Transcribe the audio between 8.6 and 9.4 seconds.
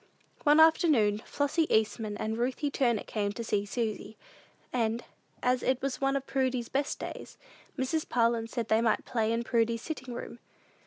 they might play